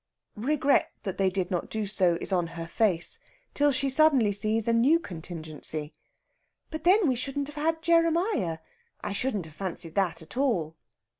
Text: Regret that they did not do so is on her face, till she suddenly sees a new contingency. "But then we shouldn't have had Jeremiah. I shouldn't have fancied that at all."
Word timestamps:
Regret 0.35 0.91
that 1.03 1.19
they 1.19 1.29
did 1.29 1.51
not 1.51 1.69
do 1.69 1.85
so 1.85 2.17
is 2.19 2.31
on 2.31 2.47
her 2.57 2.65
face, 2.65 3.19
till 3.53 3.71
she 3.71 3.87
suddenly 3.87 4.31
sees 4.31 4.67
a 4.67 4.73
new 4.73 4.97
contingency. 4.99 5.93
"But 6.71 6.85
then 6.85 7.07
we 7.07 7.13
shouldn't 7.15 7.49
have 7.49 7.55
had 7.55 7.83
Jeremiah. 7.83 8.57
I 9.03 9.11
shouldn't 9.13 9.45
have 9.45 9.53
fancied 9.53 9.93
that 9.93 10.23
at 10.23 10.35
all." 10.37 10.75